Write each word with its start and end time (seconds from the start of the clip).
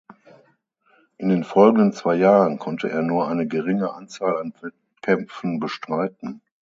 In 1.19 1.29
den 1.29 1.43
folgenden 1.43 1.93
zwei 1.93 2.15
Jahren 2.15 2.57
konnte 2.57 2.89
er 2.89 3.03
nur 3.03 3.27
eine 3.27 3.45
geringe 3.47 3.93
Anzahl 3.93 4.35
an 4.35 4.51
Wettkämpfen 4.59 5.59
bestreiten. 5.59 6.41